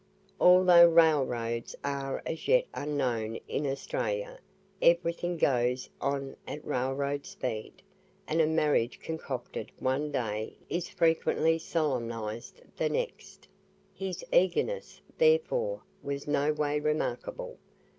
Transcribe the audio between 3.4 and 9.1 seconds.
in Australia, everything goes on at railroad speed; and a marriage